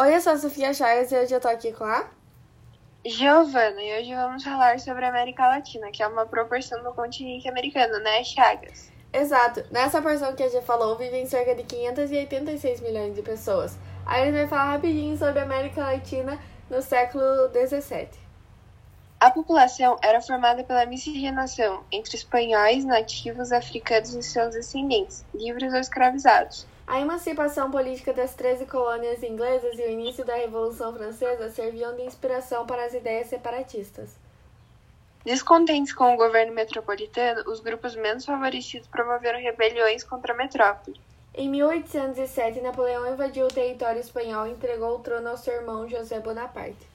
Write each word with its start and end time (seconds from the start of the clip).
Oi, 0.00 0.16
eu 0.16 0.20
sou 0.22 0.32
a 0.32 0.38
Sofia 0.38 0.72
Chagas 0.72 1.12
e 1.12 1.14
hoje 1.14 1.34
eu 1.34 1.40
tô 1.42 1.48
aqui 1.48 1.72
com 1.72 1.84
a 1.84 2.08
Giovana, 3.04 3.82
e 3.82 4.00
hoje 4.00 4.14
vamos 4.14 4.42
falar 4.42 4.80
sobre 4.80 5.04
a 5.04 5.10
América 5.10 5.46
Latina, 5.46 5.90
que 5.90 6.02
é 6.02 6.06
uma 6.06 6.24
proporção 6.24 6.82
do 6.82 6.90
continente 6.94 7.46
americano, 7.46 7.98
né, 7.98 8.24
Chagas? 8.24 8.90
Exato. 9.12 9.62
Nessa 9.70 10.00
porção 10.00 10.34
que 10.34 10.42
a 10.42 10.48
gente 10.48 10.64
falou, 10.64 10.96
vivem 10.96 11.26
cerca 11.26 11.54
de 11.54 11.64
586 11.64 12.80
milhões 12.80 13.14
de 13.14 13.20
pessoas. 13.20 13.78
Aí 14.06 14.22
a 14.22 14.24
gente 14.24 14.36
vai 14.36 14.48
falar 14.48 14.72
rapidinho 14.72 15.18
sobre 15.18 15.38
a 15.38 15.42
América 15.42 15.82
Latina 15.82 16.38
no 16.70 16.80
século 16.80 17.48
17. 17.48 18.18
A 19.20 19.30
população 19.30 19.98
era 20.02 20.22
formada 20.22 20.64
pela 20.64 20.86
miscigenação 20.86 21.84
entre 21.92 22.16
espanhóis, 22.16 22.86
nativos, 22.86 23.52
africanos 23.52 24.14
e 24.14 24.22
seus 24.22 24.54
descendentes, 24.54 25.26
livres 25.34 25.74
ou 25.74 25.78
escravizados. 25.78 26.66
A 26.90 27.00
emancipação 27.00 27.70
política 27.70 28.12
das 28.12 28.34
13 28.34 28.66
colônias 28.66 29.22
inglesas 29.22 29.78
e 29.78 29.82
o 29.82 29.88
início 29.88 30.24
da 30.24 30.34
Revolução 30.34 30.92
Francesa 30.92 31.48
serviam 31.48 31.94
de 31.94 32.02
inspiração 32.02 32.66
para 32.66 32.84
as 32.84 32.92
ideias 32.92 33.28
separatistas. 33.28 34.10
Descontentes 35.24 35.92
com 35.94 36.12
o 36.12 36.16
governo 36.16 36.52
metropolitano, 36.52 37.48
os 37.48 37.60
grupos 37.60 37.94
menos 37.94 38.24
favorecidos 38.24 38.88
promoveram 38.88 39.38
rebeliões 39.38 40.02
contra 40.02 40.34
a 40.34 40.36
metrópole. 40.36 41.00
Em 41.32 41.48
1807, 41.48 42.60
Napoleão 42.60 43.12
invadiu 43.12 43.46
o 43.46 43.54
território 43.54 44.00
espanhol 44.00 44.48
e 44.48 44.50
entregou 44.50 44.96
o 44.96 44.98
trono 44.98 45.28
ao 45.28 45.36
seu 45.36 45.54
irmão 45.54 45.88
José 45.88 46.18
Bonaparte. 46.18 46.88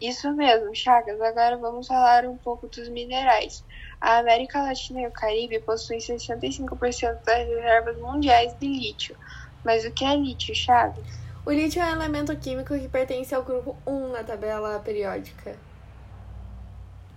Isso 0.00 0.32
mesmo, 0.32 0.74
Chagas. 0.74 1.20
Agora 1.20 1.56
vamos 1.56 1.86
falar 1.86 2.24
um 2.26 2.36
pouco 2.36 2.66
dos 2.66 2.88
minerais. 2.88 3.64
A 4.00 4.18
América 4.18 4.60
Latina 4.60 5.02
e 5.02 5.06
o 5.06 5.12
Caribe 5.12 5.60
possuem 5.60 6.00
65% 6.00 7.22
das 7.24 7.48
reservas 7.48 7.96
mundiais 7.98 8.54
de 8.58 8.66
lítio. 8.66 9.16
Mas 9.64 9.84
o 9.84 9.90
que 9.90 10.04
é 10.04 10.16
lítio, 10.16 10.54
Chagas? 10.54 11.24
O 11.46 11.50
lítio 11.50 11.80
é 11.80 11.86
um 11.86 11.92
elemento 11.92 12.36
químico 12.36 12.78
que 12.78 12.88
pertence 12.88 13.34
ao 13.34 13.44
grupo 13.44 13.76
1 13.86 14.08
na 14.12 14.24
tabela 14.24 14.78
periódica. 14.80 15.56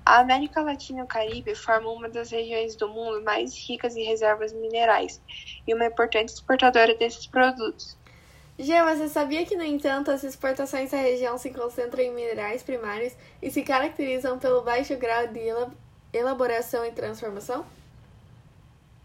A 0.06 0.20
América 0.20 0.62
Latina 0.62 1.00
e 1.00 1.04
o 1.04 1.08
Caribe 1.08 1.54
formam 1.56 1.94
uma 1.94 2.08
das 2.08 2.32
regiões 2.32 2.78
do 2.78 2.88
mundo 2.88 3.22
mais 3.24 3.54
ricas 3.68 3.96
em 3.98 4.04
reservas 4.04 4.54
minerais 4.54 5.22
e 5.68 5.74
uma 5.74 5.86
importante 5.86 6.30
exportadora 6.30 6.96
desses 6.96 7.28
produtos. 7.28 7.98
Gê, 8.60 8.82
você 8.84 9.08
sabia 9.08 9.46
que, 9.46 9.56
no 9.56 9.64
entanto, 9.64 10.10
as 10.10 10.24
exportações 10.24 10.90
da 10.90 10.98
região 10.98 11.38
se 11.38 11.52
concentram 11.52 12.02
em 12.04 12.12
minerais 12.12 12.64
primários 12.64 13.14
e 13.40 13.52
se 13.52 13.62
caracterizam 13.62 14.40
pelo 14.40 14.64
baixo 14.64 14.98
grau 14.98 15.28
de 15.28 15.42
elaboração 16.12 16.84
e 16.84 16.92
transformação? 16.92 17.64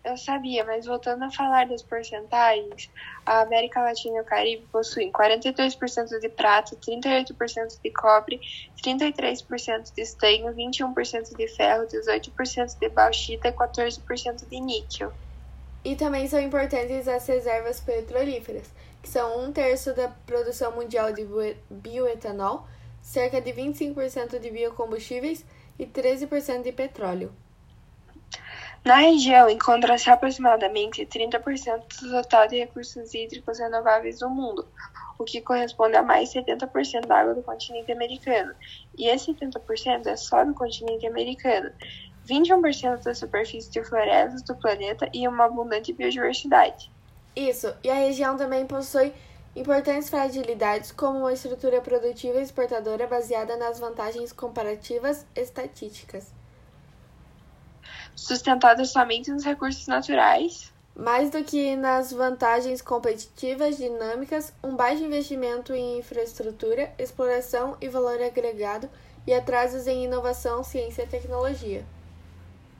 Eu 0.03 0.17
sabia, 0.17 0.65
mas 0.65 0.87
voltando 0.87 1.23
a 1.25 1.31
falar 1.31 1.69
das 1.69 1.83
porcentagens, 1.83 2.91
a 3.27 3.43
América 3.43 3.83
Latina 3.83 4.17
e 4.17 4.21
o 4.23 4.25
Caribe 4.25 4.67
possuem 4.73 5.13
42% 5.13 6.19
de 6.19 6.29
prata, 6.31 6.75
38% 6.75 7.79
de 7.81 7.91
cobre, 7.91 8.41
33% 8.83 9.95
de 9.95 10.03
estanho, 10.03 10.53
21% 10.55 11.37
de 11.37 11.47
ferro, 11.49 11.87
18% 11.87 12.79
de 12.81 12.89
bauxita 12.89 13.49
e 13.49 13.53
14% 13.53 14.49
de 14.49 14.61
níquel. 14.61 15.13
E 15.85 15.95
também 15.95 16.27
são 16.27 16.41
importantes 16.41 17.07
as 17.07 17.27
reservas 17.27 17.79
petrolíferas, 17.81 18.73
que 19.03 19.09
são 19.09 19.45
um 19.45 19.53
terço 19.53 19.93
da 19.95 20.09
produção 20.09 20.73
mundial 20.73 21.13
de 21.13 21.27
bioetanol, 21.69 22.67
cerca 23.03 23.41
de 23.41 23.53
25% 23.53 24.39
de 24.39 24.51
biocombustíveis 24.51 25.45
e 25.79 25.85
13% 25.85 26.63
de 26.63 26.73
petróleo. 26.73 27.33
Na 28.85 28.97
região 28.97 29.49
encontra-se 29.49 30.11
aproximadamente 30.11 31.07
30% 31.07 32.01
do 32.01 32.11
total 32.11 32.49
de 32.49 32.59
recursos 32.59 33.15
hídricos 33.15 33.59
renováveis 33.59 34.19
do 34.19 34.29
mundo, 34.29 34.67
o 35.19 35.25
que 35.25 35.41
corresponde 35.41 35.97
a 35.97 36.03
mais 36.03 36.33
de 36.33 36.41
70% 36.41 37.07
da 37.07 37.21
água 37.21 37.35
do 37.35 37.43
continente 37.43 37.93
americano. 37.93 38.53
E 38.99 39.09
esse 39.09 39.33
70% 39.33 40.07
é 40.07 40.17
só 40.17 40.45
do 40.45 40.53
continente 40.55 41.07
americano. 41.07 41.71
21% 42.29 43.03
da 43.03 43.15
superfície 43.15 43.71
de 43.71 43.85
florestas 43.85 44.43
do 44.43 44.57
planeta 44.57 45.09
e 45.13 45.27
uma 45.29 45.45
abundante 45.45 45.93
biodiversidade. 45.93 46.91
Isso, 47.35 47.75
e 47.83 47.91
a 47.91 47.95
região 47.95 48.37
também 48.37 48.67
possui 48.67 49.13
importantes 49.57 50.11
fragilidades, 50.11 50.93
como 50.93 51.21
uma 51.21 51.33
estrutura 51.33 51.81
produtiva 51.81 52.41
exportadora 52.41 53.07
baseada 53.07 53.57
nas 53.57 53.79
vantagens 53.79 54.33
comparativas 54.33 55.27
estatísticas 55.35 56.33
sustentada 58.15 58.85
somente 58.85 59.31
nos 59.31 59.45
recursos 59.45 59.87
naturais. 59.87 60.73
Mais 60.95 61.31
do 61.31 61.43
que 61.43 61.75
nas 61.75 62.13
vantagens 62.13 62.83
competitivas 62.83 63.79
dinâmicas, 63.79 64.53
um 64.63 64.77
baixo 64.77 65.03
investimento 65.03 65.73
em 65.73 65.99
infraestrutura, 65.99 66.93
exploração 66.99 67.77
e 67.81 67.89
valor 67.89 68.21
agregado 68.21 68.91
e 69.27 69.33
atrasos 69.33 69.87
em 69.87 70.05
inovação, 70.05 70.63
ciência 70.63 71.03
e 71.03 71.07
tecnologia. 71.07 71.85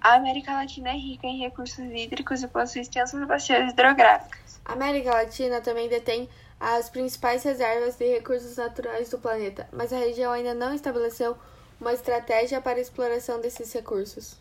A 0.03 0.15
América 0.15 0.53
Latina 0.53 0.89
é 0.89 0.97
rica 0.97 1.29
em 1.29 1.39
recursos 1.39 1.79
hídricos 1.79 2.43
e 2.43 2.49
possui 2.49 2.81
extensas 2.81 3.25
bacias 3.25 3.71
hidrográficas. 3.71 4.61
A 4.65 4.73
América 4.73 5.13
Latina 5.13 5.61
também 5.61 5.89
detém 5.89 6.29
as 6.59 6.91
principais 6.91 7.45
reservas 7.45 7.95
de 7.95 8.09
recursos 8.09 8.57
naturais 8.57 9.11
do 9.11 9.19
planeta, 9.21 9.69
mas 9.73 9.93
a 9.93 9.97
região 9.97 10.33
ainda 10.33 10.55
não 10.55 10.75
estabeleceu 10.75 11.39
uma 11.81 11.93
estratégia 11.93 12.61
para 12.61 12.79
a 12.79 12.81
exploração 12.81 13.41
desses 13.41 13.73
recursos. 13.73 14.41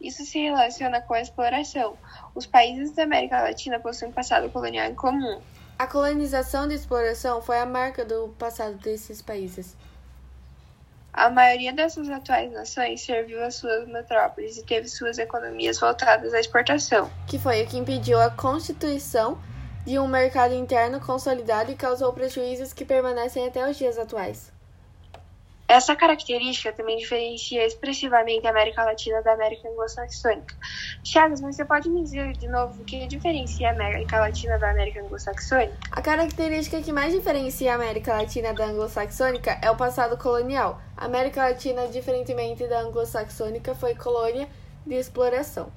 Isso 0.00 0.24
se 0.24 0.40
relaciona 0.40 1.00
com 1.00 1.14
a 1.14 1.20
exploração. 1.20 1.96
Os 2.34 2.44
países 2.44 2.90
da 2.90 3.04
América 3.04 3.40
Latina 3.40 3.78
possuem 3.78 4.10
um 4.10 4.14
passado 4.14 4.50
colonial 4.50 4.90
em 4.90 4.94
comum. 4.96 5.40
A 5.78 5.86
colonização 5.86 6.68
e 6.68 6.74
exploração 6.74 7.40
foi 7.40 7.60
a 7.60 7.66
marca 7.66 8.04
do 8.04 8.34
passado 8.36 8.74
desses 8.78 9.22
países. 9.22 9.76
A 11.12 11.28
maioria 11.28 11.74
dessas 11.74 12.08
atuais 12.08 12.50
nações 12.50 13.02
serviu 13.02 13.44
as 13.44 13.56
suas 13.56 13.86
metrópoles 13.86 14.56
e 14.56 14.64
teve 14.64 14.88
suas 14.88 15.18
economias 15.18 15.78
voltadas 15.78 16.32
à 16.32 16.40
exportação, 16.40 17.10
que 17.26 17.38
foi 17.38 17.62
o 17.62 17.66
que 17.66 17.76
impediu 17.76 18.18
a 18.18 18.30
constituição 18.30 19.38
de 19.84 19.98
um 19.98 20.06
mercado 20.06 20.54
interno 20.54 21.00
consolidado 21.00 21.70
e 21.70 21.76
causou 21.76 22.12
prejuízos 22.12 22.72
que 22.72 22.84
permanecem 22.84 23.46
até 23.46 23.68
os 23.68 23.76
dias 23.76 23.98
atuais. 23.98 24.51
Essa 25.68 25.96
característica 25.96 26.72
também 26.72 26.98
diferencia 26.98 27.64
expressivamente 27.66 28.46
a 28.46 28.50
América 28.50 28.84
Latina 28.84 29.22
da 29.22 29.32
América 29.32 29.68
Anglo-Saxônica. 29.68 30.54
Chagas, 31.02 31.40
mas 31.40 31.56
você 31.56 31.64
pode 31.64 31.88
me 31.88 32.02
dizer 32.02 32.32
de 32.32 32.46
novo 32.46 32.82
o 32.82 32.84
que 32.84 33.06
diferencia 33.06 33.70
a 33.70 33.72
América 33.72 34.20
Latina 34.20 34.58
da 34.58 34.70
América 34.70 35.00
Anglo-Saxônica? 35.00 35.74
A 35.90 36.02
característica 36.02 36.82
que 36.82 36.92
mais 36.92 37.14
diferencia 37.14 37.72
a 37.72 37.76
América 37.76 38.14
Latina 38.14 38.52
da 38.52 38.66
Anglo-Saxônica 38.66 39.58
é 39.62 39.70
o 39.70 39.76
passado 39.76 40.18
colonial. 40.18 40.78
A 40.96 41.06
América 41.06 41.42
Latina, 41.42 41.88
diferentemente 41.88 42.66
da 42.66 42.80
Anglo-Saxônica, 42.80 43.74
foi 43.74 43.94
colônia 43.94 44.46
de 44.86 44.94
exploração. 44.94 45.72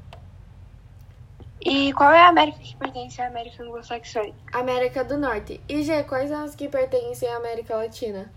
E 1.62 1.94
qual 1.94 2.12
é 2.12 2.20
a 2.20 2.28
América 2.28 2.60
que 2.60 2.76
pertence 2.76 3.22
à 3.22 3.28
América 3.28 3.64
Anglo-Saxônica? 3.64 4.36
América 4.52 5.04
do 5.06 5.18
Norte. 5.18 5.62
E 5.70 5.84
G, 5.84 6.04
quais 6.04 6.30
são 6.30 6.44
as 6.44 6.54
que 6.54 6.68
pertencem 6.68 7.30
à 7.30 7.38
América 7.38 7.78
Latina? 7.78 8.30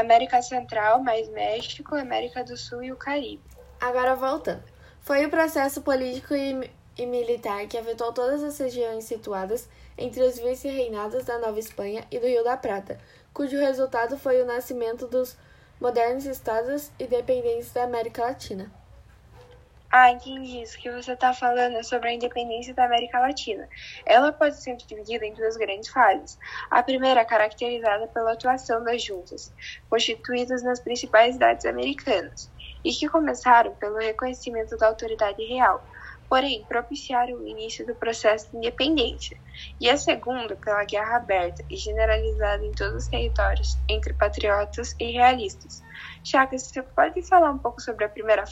América 0.00 0.42
Central, 0.42 1.00
mais 1.04 1.28
México, 1.28 1.94
América 1.94 2.42
do 2.42 2.56
Sul 2.56 2.82
e 2.82 2.90
o 2.90 2.96
Caribe. 2.96 3.40
Agora 3.80 4.16
voltando. 4.16 4.64
Foi 5.00 5.24
o 5.24 5.30
processo 5.30 5.82
político 5.82 6.34
e, 6.34 6.68
e 6.98 7.06
militar 7.06 7.68
que 7.68 7.78
afetou 7.78 8.12
todas 8.12 8.42
as 8.42 8.58
regiões 8.58 9.04
situadas 9.04 9.68
entre 9.96 10.20
os 10.24 10.36
vice-reinados 10.36 11.24
da 11.24 11.38
Nova 11.38 11.60
Espanha 11.60 12.04
e 12.10 12.18
do 12.18 12.26
Rio 12.26 12.42
da 12.42 12.56
Prata, 12.56 12.98
cujo 13.32 13.56
resultado 13.56 14.18
foi 14.18 14.42
o 14.42 14.46
nascimento 14.46 15.06
dos 15.06 15.36
modernos 15.80 16.26
estados 16.26 16.90
independentes 16.98 17.72
da 17.72 17.84
América 17.84 18.22
Latina. 18.22 18.72
Ah, 19.96 20.10
entendi. 20.10 20.60
Isso 20.60 20.76
que 20.80 20.90
você 20.90 21.12
está 21.12 21.32
falando 21.32 21.76
é 21.76 21.82
sobre 21.84 22.08
a 22.08 22.12
independência 22.12 22.74
da 22.74 22.84
América 22.84 23.20
Latina. 23.20 23.68
Ela 24.04 24.32
pode 24.32 24.60
ser 24.60 24.74
dividida 24.76 25.24
em 25.24 25.34
duas 25.34 25.56
grandes 25.56 25.88
fases. 25.90 26.36
A 26.70 26.82
primeira 26.82 27.20
é 27.20 27.24
caracterizada 27.24 28.08
pela 28.08 28.32
atuação 28.32 28.82
das 28.82 29.04
juntas, 29.04 29.52
constituídas 29.88 30.64
nas 30.64 30.80
principais 30.82 31.34
cidades 31.34 31.64
americanas, 31.64 32.50
e 32.84 32.90
que 32.92 33.08
começaram 33.08 33.72
pelo 33.76 33.98
reconhecimento 33.98 34.76
da 34.78 34.88
autoridade 34.88 35.40
real, 35.44 35.80
porém 36.34 36.64
propiciaram 36.64 37.36
o 37.36 37.46
início 37.46 37.86
do 37.86 37.94
processo 37.94 38.50
de 38.50 38.56
independência, 38.56 39.38
e 39.80 39.88
a 39.88 39.96
segunda 39.96 40.56
pela 40.56 40.82
guerra 40.82 41.18
aberta 41.18 41.64
e 41.70 41.76
generalizada 41.76 42.66
em 42.66 42.72
todos 42.72 43.04
os 43.04 43.08
territórios 43.08 43.78
entre 43.88 44.12
patriotas 44.14 44.96
e 44.98 45.12
realistas. 45.12 45.80
Chagas, 46.24 46.62
você 46.62 46.82
pode 46.82 47.22
falar 47.22 47.52
um 47.52 47.58
pouco 47.58 47.80
sobre 47.80 48.04
a 48.04 48.08
primeira, 48.08 48.42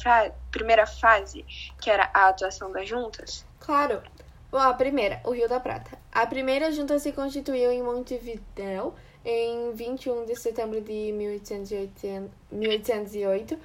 primeira 0.53 0.87
fase, 0.87 1.45
que 1.81 1.91
era 1.91 2.09
a 2.15 2.29
atuação 2.29 2.71
das 2.71 2.89
juntas? 2.89 3.45
Claro. 3.59 4.01
Bom, 4.49 4.59
a 4.59 4.75
primeira, 4.75 5.21
o 5.25 5.33
Rio 5.33 5.49
da 5.49 5.59
Prata. 5.59 5.99
A 6.13 6.25
primeira 6.25 6.71
junta 6.71 7.01
se 7.01 7.11
constituiu 7.11 7.73
em 7.73 7.83
Montevidéu 7.83 8.95
em 9.25 9.73
21 9.73 10.25
de 10.25 10.37
setembro 10.37 10.81
de 10.81 11.11
1808 11.11 13.59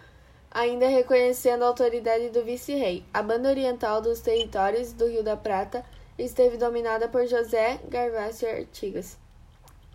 ainda 0.57 0.88
reconhecendo 0.88 1.63
a 1.63 1.68
autoridade 1.68 2.30
do 2.31 2.44
vice-rei. 2.44 3.06
A 3.13 3.21
banda 3.21 3.48
oriental 3.48 4.01
dos 4.01 4.21
territórios 4.21 4.92
do 4.92 5.07
Rio 5.07 5.24
da 5.24 5.38
Prata 5.38 5.86
esteve 6.18 6.57
dominada 6.57 7.07
por 7.07 7.27
José 7.27 7.80
Gervásio 7.92 8.50
Artigas. 8.50 9.19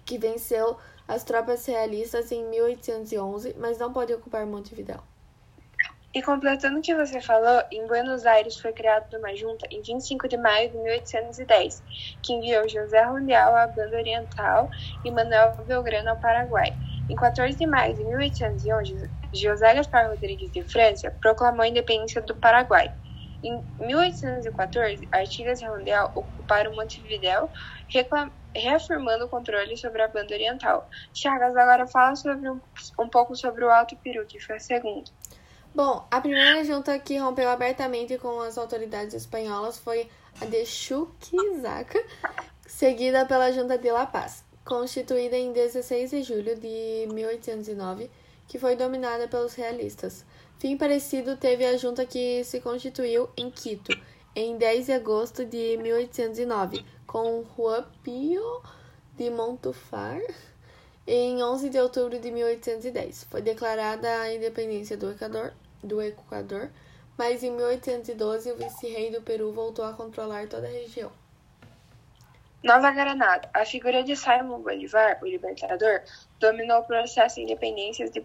que 0.04 0.18
venceu 0.18 0.76
as 1.08 1.24
tropas 1.24 1.64
realistas 1.66 2.30
em 2.30 2.44
1811, 2.44 3.56
mas 3.58 3.78
não 3.78 3.92
pode 3.92 4.12
ocupar 4.12 4.46
Montevideo. 4.46 5.00
E 6.14 6.22
completando 6.22 6.78
o 6.78 6.82
que 6.82 6.94
você 6.94 7.20
falou, 7.20 7.62
em 7.70 7.86
Buenos 7.86 8.26
Aires 8.26 8.56
foi 8.56 8.72
criada 8.72 9.18
uma 9.18 9.34
junta 9.34 9.66
em 9.70 9.80
25 9.80 10.28
de 10.28 10.36
maio 10.36 10.70
de 10.70 10.76
1810, 10.76 11.82
que 12.22 12.34
enviou 12.34 12.68
José 12.68 13.02
Rundial 13.02 13.56
à 13.56 13.66
Banda 13.66 13.96
Oriental 13.96 14.70
e 15.04 15.10
Manuel 15.10 15.56
Belgrano 15.66 16.10
ao 16.10 16.20
Paraguai. 16.20 16.72
Em 17.08 17.16
14 17.16 17.56
de 17.56 17.66
maio 17.66 17.94
de 17.94 18.04
1811, 18.04 19.21
José 19.32 19.74
Gaspar 19.74 20.08
Rodrigues 20.08 20.50
de 20.50 20.62
França 20.62 21.10
proclamou 21.20 21.62
a 21.62 21.68
independência 21.68 22.20
do 22.22 22.34
Paraguai. 22.34 22.92
Em 23.42 23.60
1814, 23.80 25.08
Artigas 25.10 25.60
e 25.60 25.64
Rundial 25.64 26.12
ocuparam 26.14 26.76
Montevideo, 26.76 27.50
reafirmando 28.54 29.24
o 29.24 29.28
controle 29.28 29.76
sobre 29.76 30.00
a 30.00 30.08
Banda 30.08 30.32
Oriental. 30.32 30.88
Chagas 31.12 31.56
agora 31.56 31.86
fala 31.86 32.14
sobre 32.14 32.48
um, 32.48 32.60
um 32.98 33.08
pouco 33.08 33.34
sobre 33.34 33.64
o 33.64 33.70
Alto 33.70 33.96
Peru, 33.96 34.24
que 34.26 34.38
foi 34.38 34.56
a 34.56 34.60
segunda. 34.60 35.10
Bom, 35.74 36.06
a 36.10 36.20
primeira 36.20 36.62
junta 36.64 36.98
que 36.98 37.16
rompeu 37.16 37.48
abertamente 37.48 38.18
com 38.18 38.40
as 38.40 38.58
autoridades 38.58 39.14
espanholas 39.14 39.78
foi 39.78 40.08
a 40.40 40.44
de 40.44 40.66
Chuquisaca, 40.66 41.98
seguida 42.66 43.24
pela 43.24 43.50
Junta 43.50 43.78
de 43.78 43.90
La 43.90 44.06
Paz, 44.06 44.44
constituída 44.64 45.36
em 45.36 45.52
16 45.52 46.10
de 46.10 46.22
julho 46.22 46.56
de 46.60 47.08
1809, 47.10 48.10
que 48.46 48.58
foi 48.58 48.76
dominada 48.76 49.28
pelos 49.28 49.54
realistas. 49.54 50.24
Fim 50.58 50.76
parecido 50.76 51.36
teve 51.36 51.64
a 51.64 51.76
junta 51.76 52.06
que 52.06 52.44
se 52.44 52.60
constituiu 52.60 53.28
em 53.36 53.50
Quito, 53.50 53.92
em 54.34 54.56
10 54.56 54.86
de 54.86 54.92
agosto 54.92 55.44
de 55.44 55.76
1809, 55.78 56.84
com 57.06 57.44
Juan 57.56 57.84
Pío 58.02 58.62
de 59.16 59.28
Montufar. 59.30 60.20
Em 61.06 61.42
11 61.42 61.68
de 61.68 61.78
outubro 61.78 62.18
de 62.18 62.30
1810, 62.30 63.24
foi 63.24 63.42
declarada 63.42 64.08
a 64.20 64.32
independência 64.32 64.96
do 64.96 65.10
Equador 65.10 65.52
do 65.82 66.00
Equador, 66.00 66.70
mas 67.18 67.42
em 67.42 67.50
1812 67.50 68.52
o 68.52 68.56
vice-rei 68.56 69.10
do 69.10 69.20
Peru 69.20 69.52
voltou 69.52 69.84
a 69.84 69.92
controlar 69.92 70.48
toda 70.48 70.66
a 70.66 70.70
região. 70.70 71.10
Nova 72.62 72.92
Granada. 72.92 73.50
A 73.52 73.64
figura 73.64 74.04
de 74.04 74.14
Simon 74.14 74.60
Bolivar, 74.60 75.18
o 75.20 75.26
libertador, 75.26 76.02
dominou 76.38 76.78
o 76.78 76.84
processo 76.84 77.36
de 77.36 77.42
independência 77.42 78.08
de, 78.08 78.24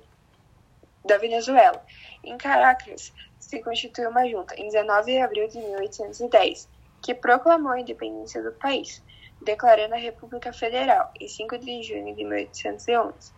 da 1.04 1.18
Venezuela. 1.18 1.84
Em 2.24 2.38
Caracas, 2.38 3.12
se 3.40 3.62
constituiu 3.64 4.12
uma 4.12 4.28
junta 4.30 4.54
em 4.56 4.70
19 4.70 5.12
de 5.12 5.20
abril 5.20 5.48
de 5.48 5.58
1810, 5.58 6.70
que 7.02 7.16
proclamou 7.16 7.72
a 7.72 7.80
independência 7.80 8.44
do 8.44 8.52
país, 8.52 9.04
declarando 9.42 9.96
a 9.96 10.00
República 10.00 10.54
Federal 10.54 11.12
em 11.20 11.28
5 11.28 11.58
de 11.58 11.82
junho 11.82 12.16
de 12.16 12.24
1811. 12.24 13.37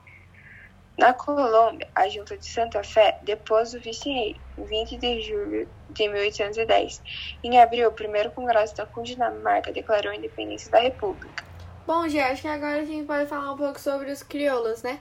Na 0.99 1.13
Colômbia, 1.13 1.87
a 1.95 2.09
Junta 2.09 2.37
de 2.37 2.45
Santa 2.45 2.83
Fé 2.83 3.19
depôs 3.23 3.73
o 3.73 3.79
vice-rei 3.79 4.35
em 4.57 4.65
20 4.65 4.97
de 4.97 5.21
julho 5.21 5.69
de 5.91 6.09
1810. 6.09 7.01
Em 7.41 7.57
abril, 7.57 7.87
o 7.87 7.93
primeiro 7.93 8.29
congresso 8.31 8.75
da 8.75 8.85
Cundinamarca 8.85 9.71
declarou 9.71 10.11
a 10.11 10.15
independência 10.17 10.69
da 10.69 10.79
República. 10.79 11.45
Bom, 11.87 12.05
Gê, 12.09 12.19
acho 12.19 12.41
que 12.41 12.49
agora 12.49 12.81
a 12.81 12.83
gente 12.83 13.07
pode 13.07 13.27
falar 13.27 13.53
um 13.53 13.55
pouco 13.55 13.79
sobre 13.79 14.11
os 14.11 14.21
crioulos, 14.21 14.83
né? 14.83 14.99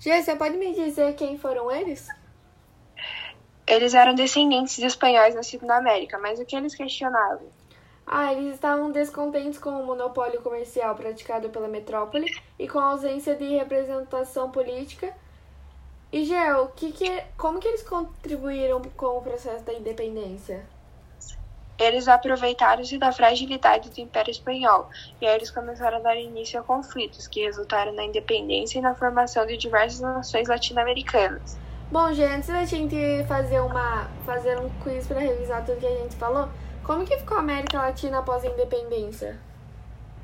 Gê, 0.00 0.22
você 0.22 0.34
pode 0.34 0.56
me 0.56 0.72
dizer 0.72 1.14
quem 1.14 1.36
foram 1.36 1.70
eles? 1.70 2.08
Eles 3.66 3.92
eram 3.92 4.14
descendentes 4.14 4.76
de 4.76 4.86
espanhóis 4.86 5.34
nascidos 5.34 5.68
na 5.68 5.76
América, 5.76 6.16
mas 6.16 6.40
o 6.40 6.46
que 6.46 6.56
eles 6.56 6.74
questionavam? 6.74 7.48
Ah, 8.06 8.32
eles 8.32 8.54
estavam 8.54 8.90
descontentes 8.90 9.58
com 9.58 9.78
o 9.78 9.84
monopólio 9.84 10.40
comercial 10.40 10.94
praticado 10.94 11.50
pela 11.50 11.68
metrópole 11.68 12.34
e 12.58 12.66
com 12.66 12.78
a 12.78 12.92
ausência 12.92 13.34
de 13.34 13.44
representação 13.44 14.50
política 14.50 15.14
e, 16.14 16.24
Gel, 16.24 16.68
que 16.76 16.92
que, 16.92 17.24
como 17.36 17.58
que 17.58 17.66
eles 17.66 17.82
contribuíram 17.82 18.80
com 18.96 19.18
o 19.18 19.20
processo 19.20 19.64
da 19.64 19.72
independência? 19.72 20.64
Eles 21.76 22.06
aproveitaram-se 22.06 22.96
da 22.98 23.10
fragilidade 23.10 23.90
do 23.90 24.00
Império 24.00 24.30
Espanhol 24.30 24.88
e 25.20 25.26
aí 25.26 25.34
eles 25.34 25.50
começaram 25.50 25.96
a 25.96 26.00
dar 26.00 26.16
início 26.16 26.60
a 26.60 26.62
conflitos 26.62 27.26
que 27.26 27.42
resultaram 27.42 27.92
na 27.92 28.04
independência 28.04 28.78
e 28.78 28.80
na 28.80 28.94
formação 28.94 29.44
de 29.44 29.56
diversas 29.56 29.98
nações 29.98 30.46
latino-americanas. 30.46 31.58
Bom, 31.90 32.12
Gê, 32.12 32.26
antes 32.26 32.48
da 32.48 32.64
gente 32.64 32.96
fazer, 33.26 33.58
uma, 33.58 34.08
fazer 34.24 34.56
um 34.60 34.70
quiz 34.84 35.08
para 35.08 35.18
revisar 35.18 35.66
tudo 35.66 35.80
que 35.80 35.86
a 35.86 35.96
gente 35.96 36.14
falou, 36.14 36.48
como 36.84 37.04
que 37.04 37.18
ficou 37.18 37.38
a 37.38 37.40
América 37.40 37.78
Latina 37.78 38.20
após 38.20 38.44
a 38.44 38.46
independência? 38.46 39.36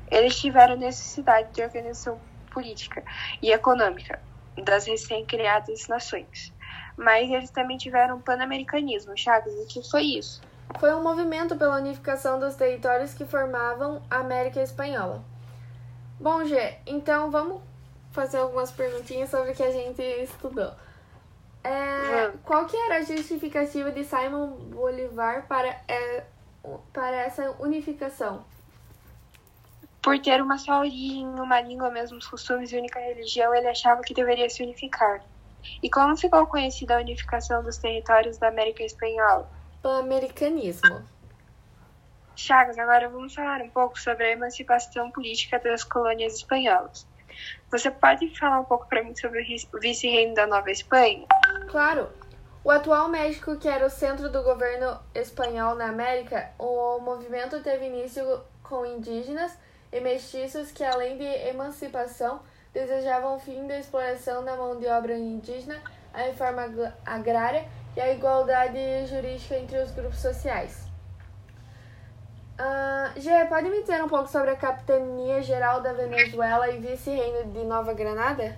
Eles 0.09 0.39
tiveram 0.39 0.77
necessidade 0.77 1.51
de 1.51 1.61
organização 1.61 2.17
política 2.49 3.03
e 3.41 3.51
econômica, 3.51 4.21
das 4.63 4.85
recém-criadas 4.85 5.87
nações. 5.87 6.53
Mas 6.97 7.29
eles 7.29 7.49
também 7.49 7.77
tiveram 7.77 8.17
um 8.17 8.21
pan-americanismo. 8.21 9.17
Chagas, 9.17 9.53
o 9.53 9.67
que 9.67 9.81
foi 9.89 10.03
isso? 10.03 10.41
Foi 10.79 10.93
um 10.93 11.03
movimento 11.03 11.55
pela 11.55 11.77
unificação 11.77 12.39
dos 12.39 12.55
territórios 12.55 13.13
que 13.13 13.25
formavam 13.25 14.01
a 14.09 14.17
América 14.17 14.61
Espanhola. 14.61 15.23
Bom, 16.19 16.45
Gê, 16.45 16.75
então 16.85 17.31
vamos 17.31 17.61
fazer 18.11 18.37
algumas 18.37 18.71
perguntinhas 18.71 19.29
sobre 19.29 19.51
o 19.51 19.55
que 19.55 19.63
a 19.63 19.71
gente 19.71 20.01
estudou. 20.01 20.71
É, 21.63 22.31
qual 22.43 22.65
que 22.65 22.75
era 22.75 22.97
a 22.97 23.01
justificativa 23.03 23.91
de 23.91 24.03
Simon 24.03 24.47
Bolivar 24.47 25.47
para, 25.47 25.79
é, 25.87 26.23
para 26.91 27.15
essa 27.17 27.51
unificação? 27.59 28.43
Por 30.01 30.17
ter 30.19 30.41
uma 30.41 30.57
só 30.57 30.79
origem, 30.79 31.27
uma 31.27 31.61
língua, 31.61 31.91
mesmos 31.91 32.25
costumes 32.25 32.71
e 32.71 32.77
única 32.77 32.99
religião, 32.99 33.53
ele 33.53 33.67
achava 33.67 34.01
que 34.01 34.15
deveria 34.15 34.49
se 34.49 34.63
unificar. 34.63 35.23
E 35.81 35.89
como 35.91 36.17
ficou 36.17 36.47
conhecida 36.47 36.95
a 36.97 37.01
unificação 37.01 37.63
dos 37.63 37.77
territórios 37.77 38.39
da 38.39 38.47
América 38.47 38.83
Espanhola? 38.83 39.47
Pan-americanismo. 39.83 41.03
Chagas, 42.35 42.79
agora 42.79 43.09
vamos 43.09 43.35
falar 43.35 43.61
um 43.61 43.69
pouco 43.69 43.99
sobre 43.99 44.25
a 44.25 44.31
emancipação 44.31 45.11
política 45.11 45.59
das 45.59 45.83
colônias 45.83 46.33
espanholas. 46.33 47.05
Você 47.69 47.91
pode 47.91 48.35
falar 48.39 48.59
um 48.59 48.65
pouco 48.65 48.87
para 48.87 49.03
mim 49.03 49.15
sobre 49.15 49.41
o 49.41 49.79
vice-reino 49.79 50.33
da 50.33 50.47
Nova 50.47 50.71
Espanha? 50.71 51.27
Claro. 51.69 52.09
O 52.63 52.71
atual 52.71 53.07
México, 53.07 53.57
que 53.57 53.67
era 53.67 53.85
o 53.85 53.89
centro 53.89 54.31
do 54.31 54.41
governo 54.43 54.99
espanhol 55.13 55.75
na 55.75 55.89
América, 55.89 56.51
o 56.57 56.99
movimento 56.99 57.61
teve 57.61 57.85
início 57.85 58.41
com 58.63 58.85
indígenas 58.85 59.57
e 59.91 59.99
mestiços 59.99 60.71
que, 60.71 60.83
além 60.83 61.17
de 61.17 61.23
emancipação, 61.23 62.41
desejavam 62.73 63.35
o 63.35 63.39
fim 63.39 63.67
da 63.67 63.77
exploração 63.77 64.43
da 64.43 64.55
mão 64.55 64.79
de 64.79 64.87
obra 64.87 65.17
indígena, 65.17 65.81
a 66.13 66.19
reforma 66.19 66.63
agrária 67.05 67.67
e 67.95 68.01
a 68.01 68.13
igualdade 68.13 68.79
jurídica 69.07 69.57
entre 69.57 69.77
os 69.79 69.91
grupos 69.91 70.19
sociais. 70.19 70.85
Uh, 72.59 73.19
Gê, 73.19 73.45
pode 73.45 73.69
me 73.69 73.81
dizer 73.81 74.03
um 74.03 74.07
pouco 74.07 74.29
sobre 74.29 74.51
a 74.51 74.55
Capitania 74.55 75.41
Geral 75.41 75.81
da 75.81 75.93
Venezuela 75.93 76.69
e 76.69 76.79
Vice-Reino 76.79 77.51
de 77.51 77.63
Nova 77.65 77.93
Granada? 77.93 78.55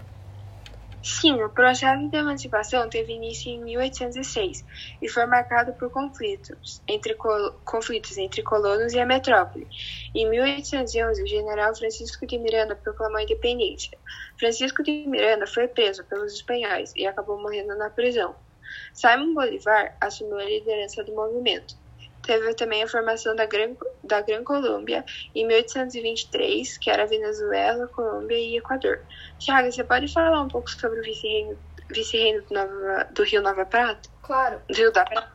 Sim, 1.06 1.44
o 1.44 1.50
processo 1.50 2.10
de 2.10 2.16
emancipação 2.16 2.88
teve 2.88 3.12
início 3.12 3.52
em 3.52 3.62
1806 3.62 4.64
e 5.02 5.10
foi 5.10 5.26
marcado 5.26 5.74
por 5.74 5.92
conflitos 5.92 6.82
entre, 6.88 7.14
conflitos 7.66 8.18
entre 8.18 8.42
colonos 8.42 8.94
e 8.94 9.02
a 9.02 9.06
metrópole. 9.06 9.68
Em 10.16 10.30
1811, 10.30 11.22
o 11.22 11.28
general 11.28 11.76
Francisco 11.76 12.26
de 12.26 12.40
Miranda 12.40 12.74
proclamou 12.78 13.18
a 13.18 13.24
independência. 13.24 13.98
Francisco 14.40 14.82
de 14.82 15.06
Miranda 15.06 15.46
foi 15.46 15.68
preso 15.68 16.06
pelos 16.06 16.36
espanhóis 16.36 16.94
e 16.96 17.06
acabou 17.06 17.38
morrendo 17.38 17.76
na 17.76 17.90
prisão. 17.90 18.34
Simon 18.94 19.34
Bolivar 19.34 19.98
assumiu 20.00 20.38
a 20.38 20.46
liderança 20.46 21.04
do 21.04 21.14
movimento. 21.14 21.83
Teve 22.24 22.54
também 22.56 22.82
a 22.82 22.88
formação 22.88 23.36
da 23.36 23.46
Gran, 23.46 23.76
da 24.04 24.22
Gran 24.22 24.44
Colômbia 24.44 25.06
em 25.36 25.46
1823, 25.46 26.78
que 26.78 26.90
era 26.90 27.06
Venezuela, 27.06 27.88
Colômbia 27.90 28.38
e 28.38 28.58
Equador. 28.58 29.02
Tiago, 29.38 29.72
você 29.72 29.84
pode 29.84 30.12
falar 30.12 30.42
um 30.42 30.48
pouco 30.48 30.70
sobre 30.70 31.02
o 31.02 31.04
vice-reino 31.04 31.58
vice 31.90 32.42
do, 32.50 33.14
do, 33.14 33.24
Rio 33.24 33.42
Nova 33.42 33.66
Prata? 33.66 34.10
Claro. 34.22 34.62
Rio 34.70 34.92
da 34.92 35.04
Prata? 35.04 35.34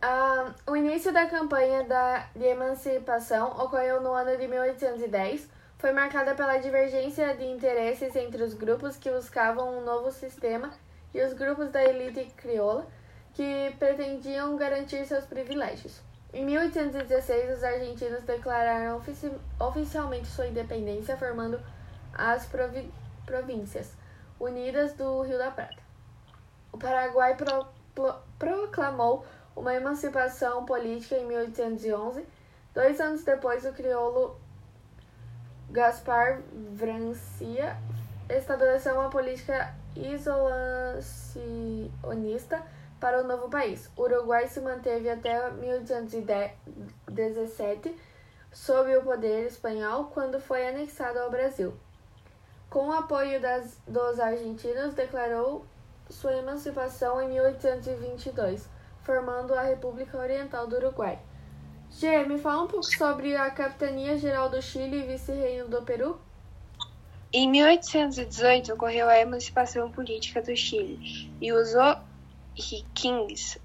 Ah, 0.00 0.54
o 0.66 0.74
início 0.74 1.12
da 1.12 1.26
campanha 1.26 1.84
da, 1.84 2.26
de 2.34 2.44
emancipação 2.44 3.50
ocorreu 3.62 4.00
no 4.00 4.14
ano 4.14 4.34
de 4.36 4.48
1810. 4.48 5.46
Foi 5.76 5.92
marcada 5.92 6.34
pela 6.34 6.56
divergência 6.56 7.34
de 7.36 7.44
interesses 7.44 8.16
entre 8.16 8.42
os 8.42 8.54
grupos 8.54 8.96
que 8.96 9.10
buscavam 9.10 9.78
um 9.78 9.84
novo 9.84 10.10
sistema 10.10 10.70
e 11.12 11.22
os 11.22 11.34
grupos 11.34 11.70
da 11.70 11.84
elite 11.84 12.32
crioula 12.36 12.86
que 13.34 13.74
pretendiam 13.78 14.56
garantir 14.56 15.04
seus 15.04 15.24
privilégios. 15.26 16.00
Em 16.32 16.44
1816, 16.44 17.58
os 17.58 17.64
argentinos 17.64 18.22
declararam 18.22 18.98
ofici 18.98 19.28
oficialmente 19.58 20.28
sua 20.28 20.46
independência, 20.46 21.16
formando 21.16 21.60
as 22.14 22.48
províncias 23.26 23.90
unidas 24.38 24.92
do 24.92 25.22
Rio 25.22 25.38
da 25.38 25.50
Prata. 25.50 25.82
O 26.72 26.78
Paraguai 26.78 27.36
pro 27.36 27.66
proclamou 28.38 29.26
uma 29.56 29.74
emancipação 29.74 30.64
política 30.64 31.16
em 31.16 31.26
1811. 31.26 32.24
Dois 32.72 33.00
anos 33.00 33.24
depois, 33.24 33.66
o 33.66 33.72
crioulo 33.72 34.38
Gaspar 35.70 36.40
Vrancia 36.72 37.76
estabeleceu 38.28 38.94
uma 38.94 39.10
política 39.10 39.74
isolacionista 39.96 42.62
para 43.00 43.22
o 43.22 43.26
novo 43.26 43.48
país. 43.48 43.90
O 43.96 44.02
Uruguai 44.02 44.46
se 44.46 44.60
manteve 44.60 45.08
até 45.08 45.50
1817 45.50 47.96
sob 48.52 48.94
o 48.96 49.02
poder 49.02 49.46
espanhol 49.46 50.10
quando 50.12 50.38
foi 50.38 50.68
anexado 50.68 51.18
ao 51.18 51.30
Brasil. 51.30 51.72
Com 52.68 52.88
o 52.88 52.92
apoio 52.92 53.40
das, 53.40 53.78
dos 53.86 54.20
argentinos, 54.20 54.92
declarou 54.94 55.64
sua 56.08 56.36
emancipação 56.36 57.20
em 57.20 57.28
1822, 57.28 58.68
formando 59.02 59.54
a 59.54 59.62
República 59.62 60.18
Oriental 60.18 60.66
do 60.66 60.76
Uruguai. 60.76 61.18
Gê, 61.90 62.24
me 62.24 62.38
fala 62.38 62.62
um 62.62 62.68
pouco 62.68 62.84
sobre 62.84 63.36
a 63.36 63.50
Capitania 63.50 64.16
Geral 64.16 64.48
do 64.48 64.62
Chile 64.62 64.98
e 64.98 65.06
Vice-Reino 65.06 65.68
do 65.68 65.82
Peru. 65.82 66.18
Em 67.32 67.48
1818 67.48 68.72
ocorreu 68.72 69.08
a 69.08 69.18
emancipação 69.18 69.90
política 69.90 70.42
do 70.42 70.56
Chile 70.56 71.30
e 71.40 71.52
os 71.52 71.74
O'Higgins 72.60 73.58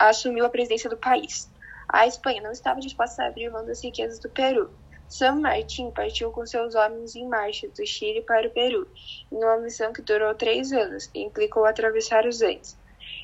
assumiu 0.00 0.46
a 0.46 0.50
presidência 0.50 0.88
do 0.88 0.96
país. 0.96 1.52
A 1.88 2.06
Espanha 2.06 2.40
não 2.40 2.50
estava 2.50 2.80
disposta 2.80 3.22
a 3.22 3.26
abrir 3.26 3.50
mão 3.50 3.64
das 3.66 3.84
riquezas 3.84 4.18
do 4.20 4.30
Peru. 4.30 4.74
San 5.06 5.40
Martín 5.40 5.90
partiu 5.90 6.32
com 6.32 6.46
seus 6.46 6.74
homens 6.74 7.14
em 7.14 7.28
marcha 7.28 7.68
do 7.68 7.86
Chile 7.86 8.22
para 8.22 8.48
o 8.48 8.50
Peru, 8.50 8.90
em 9.30 9.36
uma 9.36 9.58
missão 9.58 9.92
que 9.92 10.00
durou 10.00 10.34
três 10.34 10.72
anos 10.72 11.10
e 11.14 11.22
implicou 11.22 11.66
atravessar 11.66 12.26
os 12.26 12.40
Andes. 12.40 12.78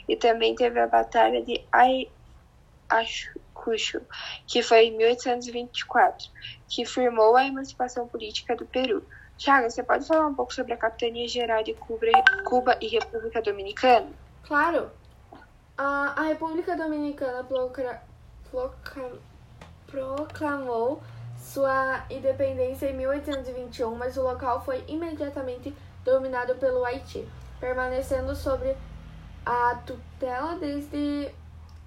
E 0.06 0.14
também 0.14 0.54
teve 0.54 0.78
a 0.78 0.86
Batalha 0.86 1.42
de 1.42 1.66
Ayacucho, 2.90 4.02
que 4.46 4.62
foi 4.62 4.86
em 4.86 4.96
1824, 4.98 6.28
que 6.68 6.84
firmou 6.84 7.34
a 7.34 7.46
emancipação 7.46 8.06
política 8.06 8.54
do 8.54 8.66
Peru. 8.66 9.08
Tiago, 9.38 9.70
você 9.70 9.82
pode 9.82 10.06
falar 10.06 10.26
um 10.26 10.34
pouco 10.34 10.52
sobre 10.52 10.74
a 10.74 10.76
Capitania 10.76 11.26
Geral 11.26 11.62
de 11.62 11.72
Cuba 11.74 12.76
e 12.78 12.88
República 12.88 13.40
Dominicana? 13.40 14.12
Claro. 14.46 14.90
A, 15.76 16.20
a 16.20 16.22
República 16.24 16.76
Dominicana 16.76 17.44
proclamou 19.86 21.02
sua 21.38 22.04
independência 22.10 22.90
em 22.90 22.96
1821, 22.96 23.94
mas 23.94 24.16
o 24.16 24.22
local 24.22 24.64
foi 24.64 24.82
imediatamente 24.86 25.74
dominado 26.04 26.54
pelo 26.56 26.84
Haiti, 26.84 27.26
permanecendo 27.58 28.36
sobre 28.36 28.76
a 29.44 29.74
tutela 29.86 30.56
desde 30.56 31.30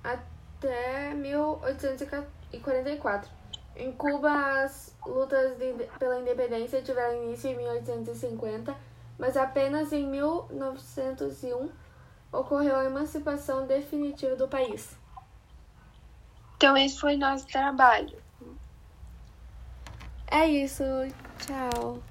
até 0.04 1.14
1844. 1.14 3.30
Em 3.76 3.92
Cuba, 3.92 4.64
as 4.64 4.96
lutas 5.06 5.58
de, 5.58 5.74
pela 5.98 6.20
independência 6.20 6.82
tiveram 6.82 7.24
início 7.24 7.50
em 7.50 7.58
1850, 7.58 8.76
mas 9.18 9.36
apenas 9.38 9.94
em 9.94 10.06
1901 10.08 11.70
ocorreu 12.34 12.76
a 12.76 12.86
emancipação 12.86 13.66
definitiva 13.66 14.36
do 14.36 14.48
país. 14.48 14.98
Então, 16.58 16.76
esse 16.76 17.00
foi 17.00 17.16
nosso 17.16 17.46
trabalho. 17.48 18.18
É 20.28 20.48
isso. 20.48 20.84
Tchau. 21.38 22.02